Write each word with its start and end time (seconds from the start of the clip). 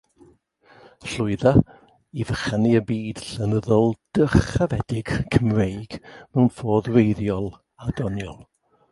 Llwydda 1.09 1.51
i 2.21 2.25
fychanu'r 2.29 2.85
byd 2.91 3.19
llenyddol 3.25 3.93
dyrchafedig 4.19 5.11
Cymreig 5.35 5.97
mewn 6.07 6.49
ffordd 6.61 6.89
wreiddiol 6.95 7.49
a 7.89 7.93
doniol. 8.01 8.41